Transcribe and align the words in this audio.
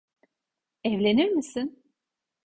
Evlenir 0.83 1.29
misin? 1.29 1.83